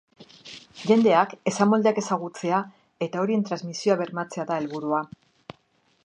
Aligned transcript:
Jendeak 0.91 1.33
esamoldeak 1.51 1.99
ezagutzea 2.01 2.61
eta 3.07 3.21
horien 3.25 3.43
transmisioa 3.49 3.99
bermatzea 4.03 4.47
da 4.53 4.57
helburua. 4.63 5.03